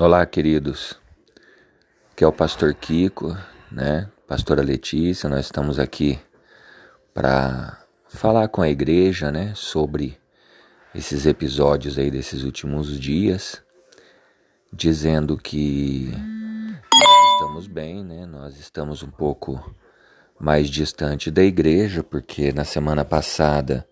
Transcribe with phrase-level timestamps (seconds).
[0.00, 0.96] Olá, queridos.
[2.14, 3.36] Que é o pastor Kiko,
[3.68, 4.08] né?
[4.28, 6.20] Pastora Letícia, nós estamos aqui
[7.12, 10.16] para falar com a igreja, né, sobre
[10.94, 13.60] esses episódios aí desses últimos dias,
[14.72, 18.24] dizendo que nós estamos bem, né?
[18.24, 19.74] Nós estamos um pouco
[20.38, 23.84] mais distante da igreja, porque na semana passada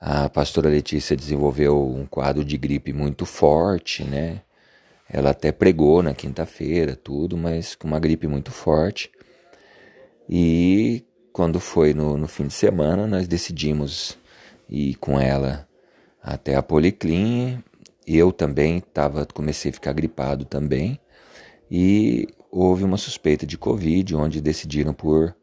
[0.00, 4.40] a pastora Letícia desenvolveu um quadro de gripe muito forte, né?
[5.10, 9.10] Ela até pregou na quinta-feira, tudo, mas com uma gripe muito forte.
[10.28, 14.18] E quando foi no, no fim de semana, nós decidimos
[14.68, 15.66] ir com ela
[16.22, 17.62] até a Policlin.
[18.06, 21.00] Eu também tava, comecei a ficar gripado também.
[21.70, 25.34] E houve uma suspeita de Covid, onde decidiram por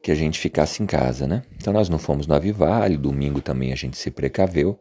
[0.00, 1.44] que a gente ficasse em casa, né?
[1.56, 4.78] Então nós não fomos no Avivale, domingo também a gente se precaveu.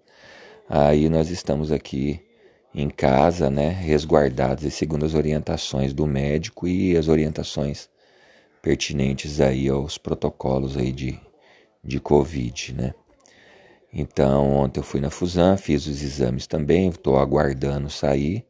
[0.68, 2.20] Aí nós estamos aqui
[2.74, 7.90] em casa, né, resguardados e segundo as orientações do médico e as orientações
[8.62, 11.20] pertinentes aí aos protocolos aí de,
[11.84, 12.94] de Covid, né.
[13.94, 18.46] Então, ontem eu fui na Fusan, fiz os exames também, estou aguardando sair.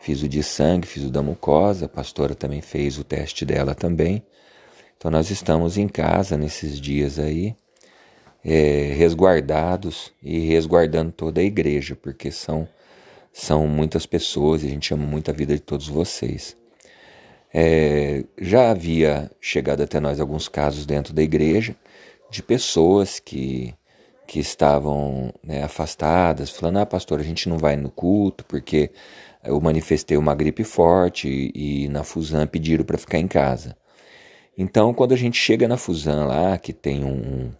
[0.00, 3.74] Fiz o de sangue, fiz o da mucosa, a pastora também fez o teste dela
[3.74, 4.24] também.
[4.96, 7.54] Então, nós estamos em casa nesses dias aí,
[8.44, 12.66] é, resguardados e resguardando toda a igreja, porque são
[13.32, 16.56] são muitas pessoas e a gente ama muito a vida de todos vocês.
[17.54, 21.76] É, já havia chegado até nós alguns casos dentro da igreja
[22.30, 23.74] de pessoas que,
[24.26, 28.90] que estavam né, afastadas, falando: Ah, pastor, a gente não vai no culto porque
[29.44, 33.76] eu manifestei uma gripe forte e, e na Fusan pediram para ficar em casa.
[34.56, 37.50] Então, quando a gente chega na Fusan lá, que tem um,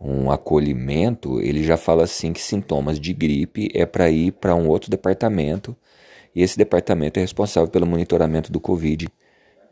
[0.00, 4.68] um acolhimento, ele já fala assim que sintomas de gripe é para ir para um
[4.68, 5.76] outro departamento
[6.34, 9.08] e esse departamento é responsável pelo monitoramento do Covid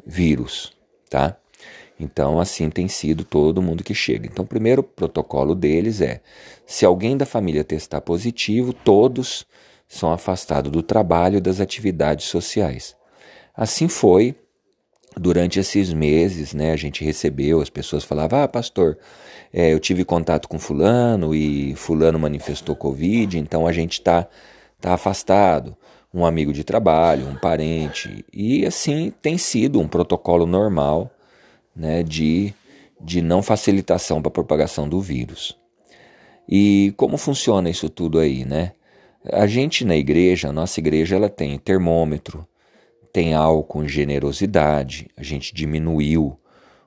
[0.05, 0.73] vírus,
[1.09, 1.37] tá?
[1.99, 4.27] Então, assim tem sido todo mundo que chega.
[4.27, 6.21] Então, o primeiro protocolo deles é:
[6.67, 9.47] se alguém da família testar positivo, todos
[9.89, 12.95] são afastados do trabalho e das atividades sociais.
[13.55, 14.35] Assim foi
[15.19, 16.73] durante esses meses, né?
[16.73, 18.99] A gente recebeu, as pessoas falavam: Ah, pastor,
[19.53, 24.27] é, eu tive contato com fulano e fulano manifestou Covid, então a gente está
[24.81, 25.77] tá afastado.
[26.13, 28.25] Um amigo de trabalho, um parente.
[28.33, 31.11] E assim tem sido um protocolo normal
[31.75, 32.55] né, de,
[32.99, 35.59] de não facilitação para a propagação do vírus.
[36.49, 38.73] E como funciona isso tudo aí, né?
[39.31, 42.47] A gente na igreja, a nossa igreja, ela tem termômetro,
[43.17, 46.39] tem álcool em generosidade, a gente diminuiu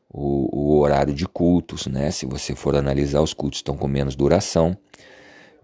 [0.08, 2.12] o, o horário de cultos, né?
[2.12, 4.78] Se você for analisar, os cultos estão com menos duração.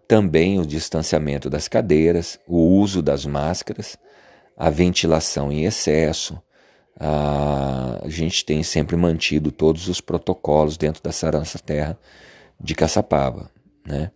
[0.07, 3.95] Também o distanciamento das cadeiras, o uso das máscaras,
[4.57, 6.35] a ventilação em excesso.
[6.99, 11.95] A, a gente tem sempre mantido todos os protocolos dentro da Sarança Terra
[12.59, 13.51] de Caçapava,
[13.85, 14.09] né?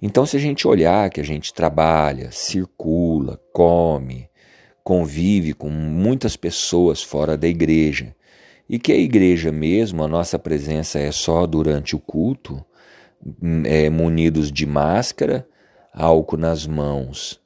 [0.00, 4.29] Então, se a gente olhar que a gente trabalha, circula, come,
[4.90, 8.12] convive com muitas pessoas fora da igreja,
[8.68, 12.60] e que a igreja mesmo, a nossa presença é só durante o culto,
[13.62, 15.46] é, munidos de máscara,
[15.94, 17.40] álcool nas mãos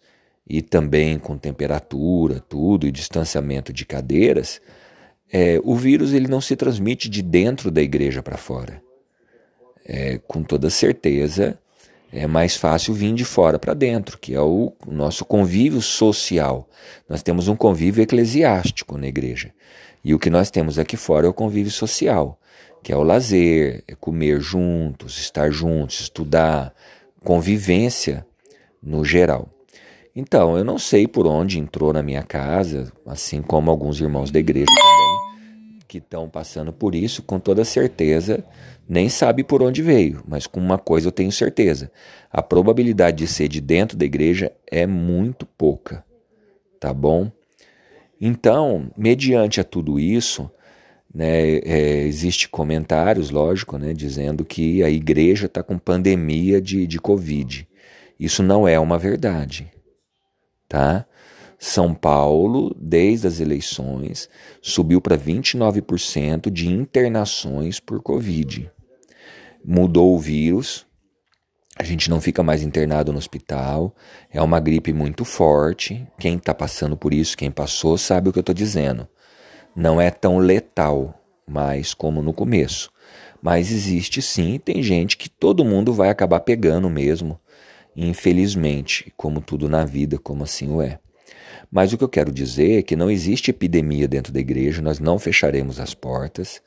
[0.49, 4.59] e também com temperatura, tudo, e distanciamento de cadeiras,
[5.31, 8.83] é, o vírus ele não se transmite de dentro da igreja para fora.
[9.85, 11.59] É, com toda certeza,
[12.15, 16.69] é mais fácil vir de fora para dentro, que é o nosso convívio social.
[17.09, 19.53] Nós temos um convívio eclesiástico na igreja.
[20.05, 22.39] E o que nós temos aqui fora é o convívio social,
[22.85, 26.73] que é o lazer, é comer juntos, estar juntos, estudar,
[27.25, 28.25] convivência
[28.81, 29.49] no geral.
[30.15, 34.39] Então, eu não sei por onde entrou na minha casa, assim como alguns irmãos da
[34.39, 35.04] igreja também,
[35.95, 38.45] que estão passando por isso, com toda certeza,
[38.89, 41.91] nem sabe por onde veio, mas com uma coisa eu tenho certeza:
[42.33, 46.05] a probabilidade de ser de dentro da igreja é muito pouca,
[46.81, 47.31] tá bom?
[48.21, 50.51] Então, mediante a tudo isso,
[51.15, 56.99] né, é, existe comentários, lógico, né, dizendo que a igreja está com pandemia de, de
[56.99, 57.69] Covid.
[58.19, 59.71] Isso não é uma verdade,
[60.69, 61.07] tá?
[61.67, 64.29] São Paulo, desde as eleições,
[64.61, 68.71] subiu para 29% de internações por Covid.
[69.65, 70.87] Mudou o vírus,
[71.75, 73.97] a gente não fica mais internado no hospital.
[74.31, 76.07] É uma gripe muito forte.
[76.19, 79.09] Quem está passando por isso, quem passou, sabe o que eu estou dizendo.
[79.75, 82.93] Não é tão letal mais como no começo.
[83.41, 87.41] Mas existe sim, tem gente que todo mundo vai acabar pegando mesmo,
[87.97, 91.01] infelizmente, como tudo na vida, como assim o é.
[91.71, 94.99] Mas o que eu quero dizer é que não existe epidemia dentro da igreja, nós
[94.99, 96.63] não fecharemos as portas.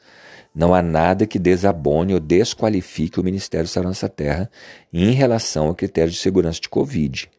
[0.53, 4.49] Não há nada que desabone ou desqualifique o Ministério da Nossa Terra
[4.91, 7.29] em relação ao critério de segurança de Covid.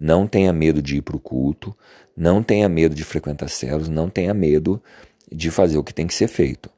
[0.00, 1.76] Não tenha medo de ir para o culto,
[2.16, 4.82] não tenha medo de frequentar células, não tenha medo
[5.30, 6.68] de fazer o que tem que ser feito.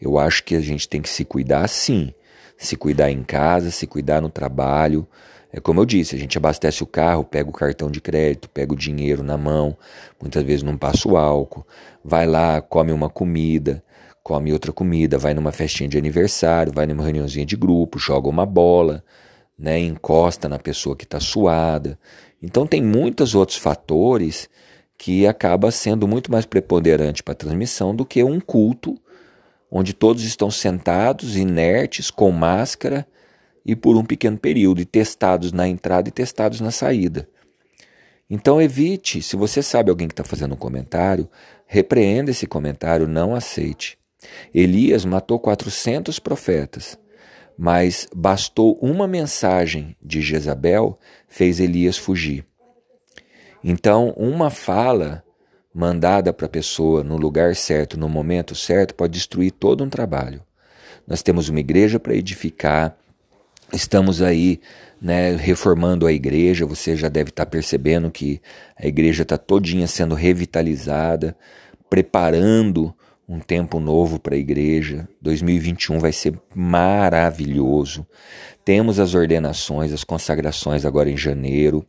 [0.00, 2.12] Eu acho que a gente tem que se cuidar sim,
[2.56, 5.06] se cuidar em casa, se cuidar no trabalho.
[5.52, 8.72] É como eu disse, a gente abastece o carro, pega o cartão de crédito, pega
[8.72, 9.76] o dinheiro na mão,
[10.18, 11.66] muitas vezes não passa o álcool,
[12.02, 13.84] vai lá, come uma comida,
[14.22, 18.46] come outra comida, vai numa festinha de aniversário, vai numa reuniãozinha de grupo, joga uma
[18.46, 19.04] bola,
[19.58, 21.98] né, encosta na pessoa que está suada.
[22.42, 24.48] Então tem muitos outros fatores
[24.96, 28.96] que acaba sendo muito mais preponderante para a transmissão do que um culto
[29.70, 33.06] onde todos estão sentados, inertes, com máscara
[33.64, 37.28] e por um pequeno período, e testados na entrada e testados na saída.
[38.28, 41.28] Então evite, se você sabe alguém que está fazendo um comentário,
[41.66, 43.98] repreenda esse comentário, não aceite.
[44.54, 46.98] Elias matou 400 profetas,
[47.58, 50.98] mas bastou uma mensagem de Jezabel
[51.28, 52.44] fez Elias fugir.
[53.62, 55.22] Então, uma fala
[55.74, 60.42] mandada para a pessoa no lugar certo, no momento certo, pode destruir todo um trabalho.
[61.06, 62.96] Nós temos uma igreja para edificar,
[63.72, 64.60] estamos aí
[65.00, 68.40] né, reformando a igreja, você já deve estar percebendo que
[68.76, 71.36] a igreja está todinha sendo revitalizada,
[71.88, 72.94] preparando
[73.28, 75.08] um tempo novo para a igreja.
[75.20, 78.06] 2021 vai ser maravilhoso.
[78.64, 81.86] Temos as ordenações, as consagrações agora em janeiro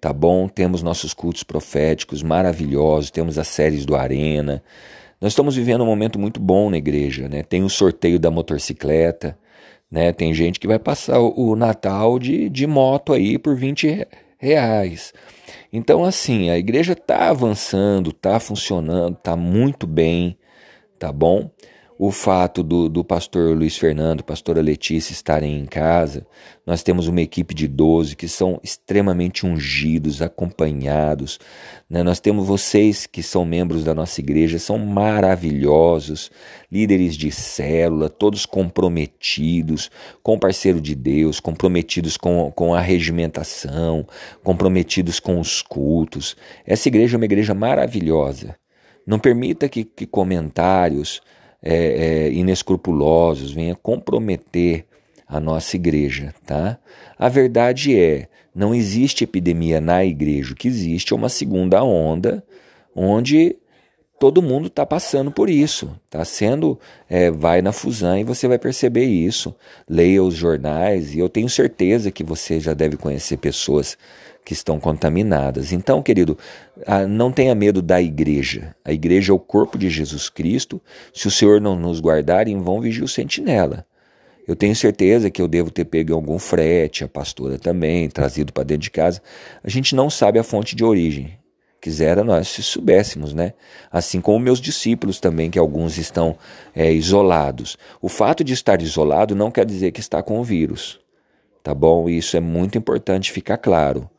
[0.00, 0.48] tá bom?
[0.48, 4.62] Temos nossos cultos proféticos maravilhosos, temos as séries do Arena.
[5.20, 7.42] Nós estamos vivendo um momento muito bom na igreja, né?
[7.42, 9.36] Tem o sorteio da motocicleta,
[9.90, 10.12] né?
[10.12, 14.06] Tem gente que vai passar o, Natal de, de moto aí por 20
[14.38, 15.12] reais.
[15.72, 20.38] Então, assim, a igreja está avançando, está funcionando, está muito bem,
[20.98, 21.50] tá bom?
[21.98, 26.26] O fato do, do pastor Luiz Fernando, pastora Letícia estarem em casa,
[26.66, 31.38] nós temos uma equipe de 12 que são extremamente ungidos, acompanhados.
[31.88, 32.02] Né?
[32.02, 36.30] Nós temos vocês que são membros da nossa igreja, são maravilhosos,
[36.70, 39.90] líderes de célula, todos comprometidos
[40.22, 44.06] com o parceiro de Deus, comprometidos com, com a regimentação,
[44.42, 46.36] comprometidos com os cultos.
[46.66, 48.54] Essa igreja é uma igreja maravilhosa.
[49.06, 51.22] Não permita que, que comentários
[51.62, 54.86] é, é, inescrupulosos, venha comprometer
[55.26, 56.78] a nossa igreja, tá?
[57.18, 62.44] A verdade é, não existe epidemia na igreja, o que existe é uma segunda onda,
[62.94, 63.56] onde
[64.18, 66.78] todo mundo está passando por isso, está sendo,
[67.08, 69.54] é, vai na Fusan e você vai perceber isso.
[69.88, 73.96] Leia os jornais e eu tenho certeza que você já deve conhecer pessoas
[74.44, 75.72] que estão contaminadas.
[75.72, 76.38] Então, querido,
[76.86, 78.74] ah, não tenha medo da igreja.
[78.84, 80.80] A igreja é o corpo de Jesus Cristo.
[81.12, 83.84] Se o Senhor não nos guardar, em vão vigia o sentinela.
[84.46, 88.62] Eu tenho certeza que eu devo ter pego algum frete, a pastora também, trazido para
[88.62, 89.20] dentro de casa.
[89.64, 91.36] A gente não sabe a fonte de origem.
[91.86, 93.52] Quisera nós se soubéssemos, né?
[93.92, 96.36] Assim como meus discípulos também, que alguns estão
[96.74, 97.78] é, isolados.
[98.02, 100.98] O fato de estar isolado não quer dizer que está com o vírus,
[101.62, 102.08] tá bom?
[102.08, 104.10] Isso é muito importante ficar claro.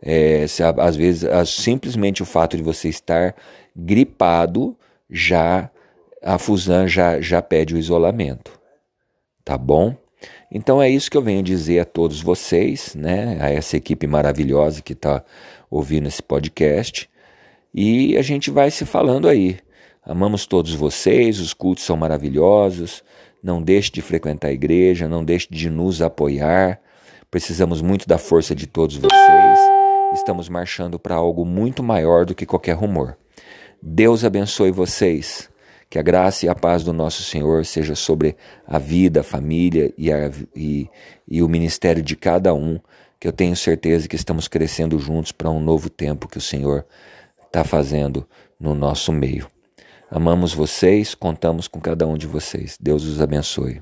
[0.00, 3.34] É, se, às vezes, simplesmente o fato de você estar
[3.74, 4.76] gripado
[5.10, 5.72] já
[6.22, 8.60] a Fusan já, já pede o isolamento.
[9.44, 9.96] Tá bom?
[10.52, 13.38] Então é isso que eu venho dizer a todos vocês, né?
[13.40, 15.24] A essa equipe maravilhosa que está
[15.72, 17.08] ouvindo esse podcast.
[17.74, 19.58] E a gente vai se falando aí.
[20.04, 23.02] Amamos todos vocês, os cultos são maravilhosos.
[23.42, 26.80] Não deixe de frequentar a igreja, não deixe de nos apoiar.
[27.30, 29.72] Precisamos muito da força de todos vocês
[30.12, 33.16] estamos marchando para algo muito maior do que qualquer rumor.
[33.80, 35.50] Deus abençoe vocês.
[35.88, 38.34] Que a graça e a paz do nosso Senhor seja sobre
[38.66, 40.88] a vida, a família e, a, e,
[41.28, 42.80] e o ministério de cada um.
[43.22, 46.84] Que eu tenho certeza que estamos crescendo juntos para um novo tempo que o Senhor
[47.46, 49.46] está fazendo no nosso meio.
[50.10, 52.76] Amamos vocês, contamos com cada um de vocês.
[52.80, 53.80] Deus os abençoe.